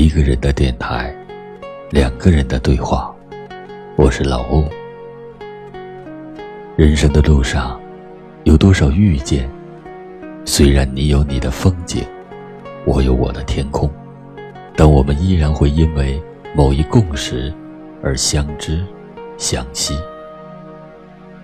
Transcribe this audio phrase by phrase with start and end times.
[0.00, 1.12] 一个人的电台，
[1.90, 3.12] 两个人的对话。
[3.96, 4.64] 我是老欧。
[6.76, 7.80] 人生的路上，
[8.44, 9.50] 有多少遇见？
[10.44, 12.04] 虽然你有你的风景，
[12.84, 13.90] 我有我的天空，
[14.76, 16.22] 但我们依然会因为
[16.54, 17.52] 某一共识
[18.00, 18.86] 而相知
[19.36, 19.98] 相惜。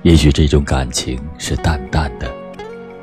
[0.02, 2.32] 也许这种感情是淡淡的，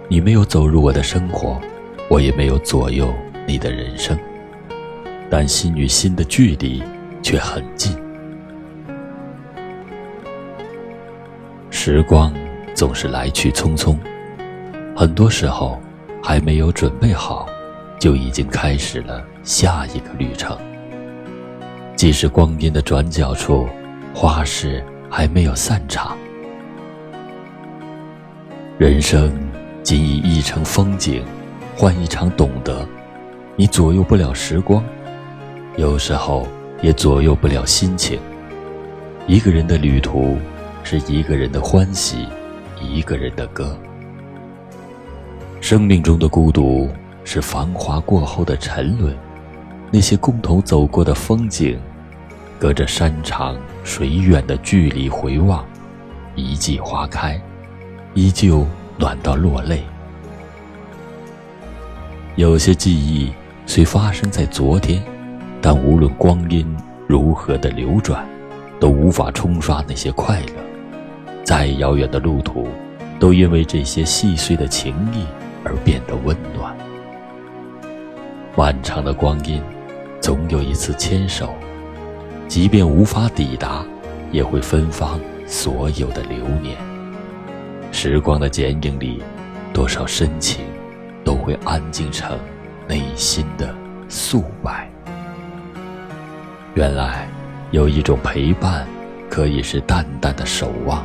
[0.07, 1.59] 你没有走入我的生活，
[2.07, 3.13] 我也没有左右
[3.45, 4.17] 你的人生。
[5.31, 6.83] 但心与心的距离
[7.23, 7.97] 却很近。
[11.69, 12.33] 时光
[12.75, 13.97] 总是来去匆匆，
[14.93, 15.81] 很多时候
[16.21, 17.47] 还没有准备好，
[17.97, 20.57] 就已经开始了下一个旅程。
[21.95, 23.65] 即使光阴的转角处，
[24.13, 26.17] 花事还没有散场。
[28.77, 29.31] 人生
[29.81, 31.23] 仅以一程风景，
[31.77, 32.85] 换一场懂得。
[33.55, 34.83] 你左右不了时光。
[35.77, 36.45] 有时候
[36.81, 38.19] 也左右不了心情。
[39.25, 40.37] 一个人的旅途，
[40.83, 42.27] 是一个人的欢喜，
[42.81, 43.77] 一个人的歌。
[45.61, 46.89] 生命中的孤独，
[47.23, 49.15] 是繁华过后的沉沦。
[49.89, 51.79] 那些共同走过的风景，
[52.59, 55.65] 隔着山长水远的距离回望，
[56.35, 57.39] 一季花开，
[58.13, 58.65] 依旧
[58.97, 59.83] 暖到落泪。
[62.35, 63.31] 有些记忆
[63.65, 65.01] 虽发生在昨天。
[65.61, 66.65] 但无论光阴
[67.07, 68.27] 如何的流转，
[68.79, 70.53] 都无法冲刷那些快乐。
[71.43, 72.67] 再遥远的路途，
[73.19, 75.25] 都因为这些细碎的情谊
[75.63, 76.75] 而变得温暖。
[78.55, 79.61] 漫长的光阴，
[80.19, 81.53] 总有一次牵手，
[82.47, 83.85] 即便无法抵达，
[84.31, 86.75] 也会芬芳所有的流年。
[87.91, 89.23] 时光的剪影里，
[89.71, 90.65] 多少深情，
[91.23, 92.37] 都会安静成
[92.87, 93.73] 内心的
[94.09, 94.90] 素白。
[96.73, 97.27] 原来，
[97.71, 98.87] 有一种陪伴，
[99.29, 101.03] 可以是淡淡的守望；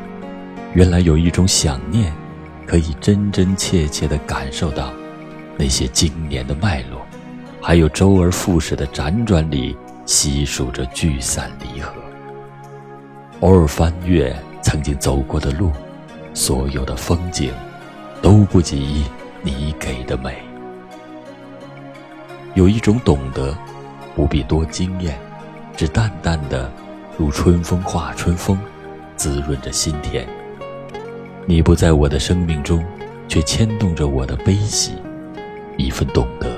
[0.75, 2.13] 原来有一种想念，
[2.65, 4.93] 可以真真切切地感受到
[5.57, 7.01] 那些经年的脉络；
[7.61, 11.93] 还有周而复始的辗转里，细数着聚散离合。
[13.41, 15.73] 偶尔翻阅曾经走过的路，
[16.33, 17.53] 所有的风景，
[18.23, 19.05] 都不及
[19.43, 20.37] 你给的美。
[22.55, 23.53] 有一种懂得，
[24.15, 25.19] 不必多惊艳。
[25.77, 26.73] 只淡淡的，
[27.19, 28.59] 如春风化春风，
[29.15, 30.27] 滋润着心田。
[31.45, 32.83] 你不在我的生命中，
[33.29, 34.95] 却牵动着我的悲喜。
[35.77, 36.51] 一份懂得，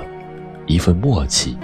[0.65, 1.57] 一份默契。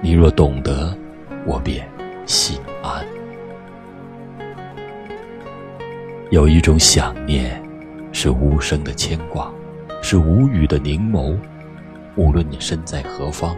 [0.00, 0.96] 你若懂得，
[1.44, 1.86] 我便
[2.24, 3.04] 心安。
[6.30, 7.62] 有一种想念，
[8.10, 9.52] 是无声的牵挂，
[10.00, 11.36] 是无语的凝眸。
[12.16, 13.54] 无论你身在何方，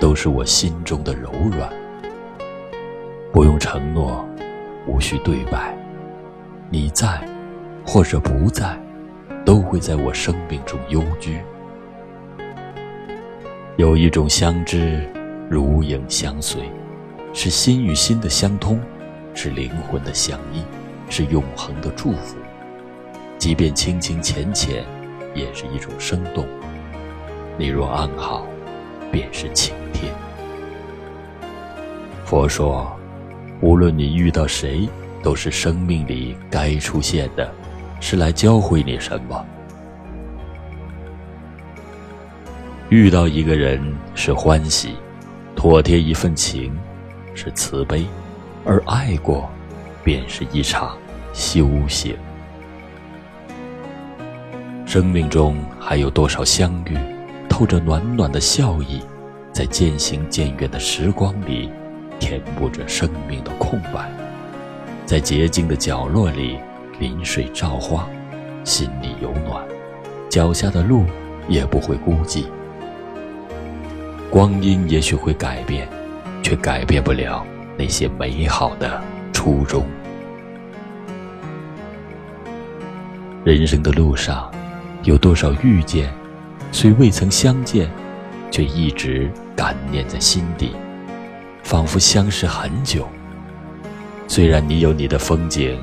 [0.00, 1.70] 都是我心中的柔软。
[3.32, 4.22] 不用承诺，
[4.86, 5.74] 无需对白，
[6.68, 7.26] 你在，
[7.82, 8.78] 或者不在，
[9.42, 11.40] 都会在我生命中幽居。
[13.78, 15.10] 有一种相知，
[15.48, 16.60] 如影相随，
[17.32, 18.78] 是心与心的相通，
[19.32, 20.62] 是灵魂的相依，
[21.08, 22.36] 是永恒的祝福。
[23.38, 24.84] 即便清清浅浅，
[25.34, 26.46] 也是一种生动。
[27.56, 28.46] 你若安好，
[29.10, 30.12] 便是晴天。
[32.26, 32.94] 佛说。
[33.62, 34.88] 无论你遇到谁，
[35.22, 37.48] 都是生命里该出现的，
[38.00, 39.46] 是来教会你什么。
[42.88, 43.80] 遇到一个人
[44.16, 44.96] 是欢喜，
[45.54, 46.76] 妥帖一份情
[47.34, 48.04] 是慈悲，
[48.66, 49.48] 而爱过，
[50.02, 50.98] 便是一场
[51.32, 52.16] 修行。
[54.84, 56.98] 生命中还有多少相遇，
[57.48, 59.00] 透着暖暖的笑意，
[59.52, 61.70] 在渐行渐远的时光里。
[62.22, 64.08] 填补着生命的空白，
[65.04, 66.56] 在洁净的角落里
[67.00, 68.08] 临水照花，
[68.62, 69.60] 心里有暖，
[70.30, 71.04] 脚下的路
[71.48, 72.44] 也不会孤寂。
[74.30, 75.88] 光阴也许会改变，
[76.44, 77.44] 却改变不了
[77.76, 79.02] 那些美好的
[79.32, 79.84] 初衷。
[83.44, 84.48] 人生的路上，
[85.02, 86.08] 有多少遇见，
[86.70, 87.90] 虽未曾相见，
[88.48, 90.70] 却一直感念在心底。
[91.72, 93.08] 仿佛相识很久。
[94.28, 95.80] 虽然你有你的风景，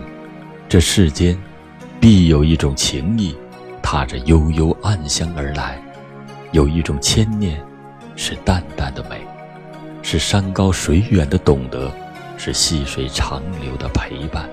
[0.67, 1.35] 这世间
[1.99, 3.35] 必有一种情谊，
[3.81, 5.79] 踏着悠悠暗香而来；
[6.51, 7.59] 有一种牵念，
[8.15, 9.19] 是淡淡的美，
[10.03, 11.91] 是山高水远的懂得，
[12.37, 14.47] 是细水长流的陪伴。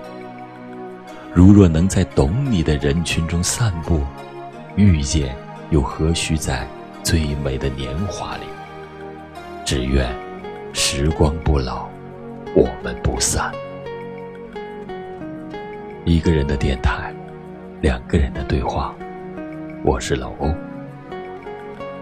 [1.35, 4.01] 如若能在懂你的人群中散步，
[4.75, 5.35] 遇见
[5.69, 6.67] 又何须在
[7.03, 8.45] 最美的年华里？
[9.63, 10.26] 只愿。
[10.79, 11.89] 时光不老
[12.55, 13.51] 我们不散。
[16.05, 17.11] 一个人的电台
[17.81, 18.95] 两个人的对话
[19.83, 20.53] 我是老欧。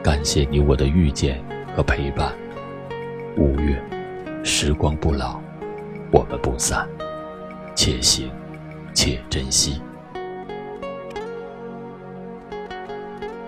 [0.03, 1.41] 感谢你我的遇见
[1.73, 2.33] 和陪伴。
[3.37, 3.81] 五月
[4.43, 5.39] 时光不老
[6.11, 6.85] 我们不散。
[7.75, 8.29] 且行
[8.93, 9.81] 且珍惜。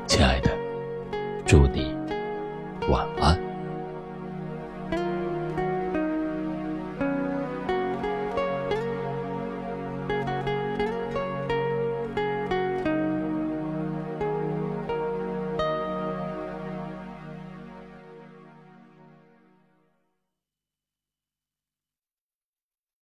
[0.07, 0.49] 亲爱的
[1.45, 1.93] 祝你
[2.87, 3.36] 晚安。